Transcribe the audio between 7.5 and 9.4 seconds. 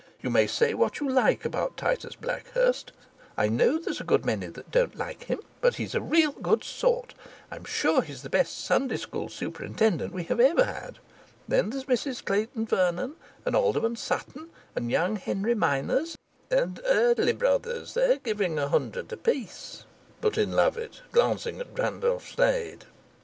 I'm sure he's the best Sunday School